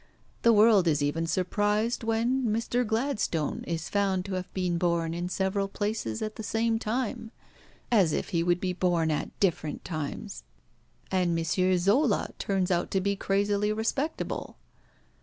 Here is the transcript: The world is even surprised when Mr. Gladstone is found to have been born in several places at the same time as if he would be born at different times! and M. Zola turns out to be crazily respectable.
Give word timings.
The 0.41 0.51
world 0.51 0.87
is 0.87 1.03
even 1.03 1.27
surprised 1.27 2.03
when 2.03 2.45
Mr. 2.47 2.83
Gladstone 2.83 3.63
is 3.67 3.87
found 3.87 4.25
to 4.25 4.33
have 4.33 4.51
been 4.51 4.79
born 4.79 5.13
in 5.13 5.29
several 5.29 5.67
places 5.67 6.23
at 6.23 6.37
the 6.37 6.41
same 6.43 6.79
time 6.79 7.29
as 7.91 8.11
if 8.11 8.29
he 8.29 8.41
would 8.41 8.59
be 8.59 8.73
born 8.73 9.11
at 9.11 9.39
different 9.39 9.85
times! 9.85 10.43
and 11.11 11.37
M. 11.37 11.77
Zola 11.77 12.31
turns 12.39 12.71
out 12.71 12.89
to 12.89 12.99
be 12.99 13.15
crazily 13.15 13.71
respectable. 13.71 14.57